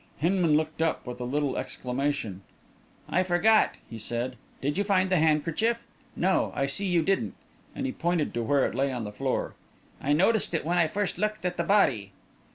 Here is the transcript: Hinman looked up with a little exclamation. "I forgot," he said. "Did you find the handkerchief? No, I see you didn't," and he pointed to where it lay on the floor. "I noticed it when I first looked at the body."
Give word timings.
Hinman 0.17 0.57
looked 0.57 0.81
up 0.81 1.05
with 1.05 1.21
a 1.21 1.25
little 1.25 1.57
exclamation. 1.57 2.41
"I 3.07 3.21
forgot," 3.21 3.75
he 3.87 3.99
said. 3.99 4.35
"Did 4.59 4.75
you 4.75 4.83
find 4.83 5.11
the 5.11 5.17
handkerchief? 5.19 5.85
No, 6.15 6.51
I 6.55 6.65
see 6.65 6.87
you 6.87 7.03
didn't," 7.03 7.35
and 7.75 7.85
he 7.85 7.91
pointed 7.91 8.33
to 8.33 8.41
where 8.41 8.65
it 8.65 8.73
lay 8.73 8.91
on 8.91 9.03
the 9.03 9.11
floor. 9.11 9.53
"I 10.01 10.13
noticed 10.13 10.55
it 10.55 10.65
when 10.65 10.79
I 10.79 10.87
first 10.87 11.19
looked 11.19 11.45
at 11.45 11.55
the 11.55 11.63
body." 11.63 12.13